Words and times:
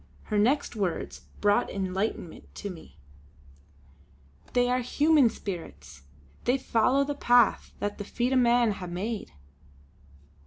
Her 0.23 0.39
next 0.39 0.75
words 0.75 1.27
brought 1.41 1.69
enlightenment 1.69 2.55
to 2.55 2.71
me: 2.71 2.97
"They 4.53 4.67
are 4.67 4.79
human 4.79 5.29
spirits; 5.29 6.01
they 6.45 6.57
follow 6.57 7.03
the 7.03 7.13
path 7.13 7.71
that 7.77 7.99
the 7.99 8.03
feet 8.03 8.33
o' 8.33 8.37
men 8.37 8.71
hae 8.71 8.87
made!" 8.87 9.33